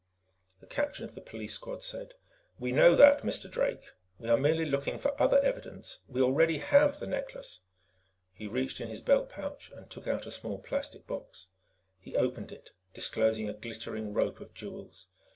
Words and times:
The 0.61 0.65
captain 0.65 1.05
of 1.05 1.13
the 1.13 1.21
police 1.21 1.53
squad 1.53 1.83
said: 1.83 2.15
"We 2.57 2.71
know 2.71 2.95
that, 2.95 3.21
Mr. 3.21 3.47
Drake. 3.47 3.91
We 4.17 4.29
are 4.29 4.35
merely 4.37 4.65
looking 4.65 4.97
for 4.97 5.13
other 5.21 5.39
evidence. 5.43 5.99
We 6.07 6.23
already 6.23 6.57
have 6.57 6.99
the 6.99 7.05
necklace." 7.05 7.59
He 8.33 8.47
reached 8.47 8.81
in 8.81 8.87
his 8.87 8.99
belt 9.01 9.29
pouch 9.29 9.69
and 9.75 9.87
took 9.91 10.07
out 10.07 10.25
a 10.25 10.31
small 10.31 10.57
plastic 10.57 11.05
box. 11.05 11.49
He 11.99 12.15
opened 12.17 12.51
it, 12.51 12.71
disclosing 12.95 13.47
a 13.47 13.53
glittering 13.53 14.11
rope 14.11 14.39
of 14.39 14.55
jewels. 14.55 15.05